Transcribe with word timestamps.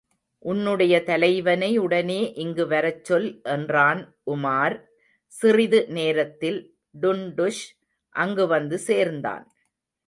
உன்னுடைய 0.45 0.93
தலைவனை 1.03 1.69
உடனே 1.77 2.21
இங்கு 2.33 2.63
வரச்சொல் 2.65 3.27
என்றான் 3.55 4.01
உமார், 4.25 4.75
சிறிது 5.33 5.81
நேரத்தில் 5.89 6.59
டுன்டுஷ் 7.01 7.65
அங்கு 8.15 8.47
வந்து 8.47 8.79
சேர்ந்தான். 8.79 9.45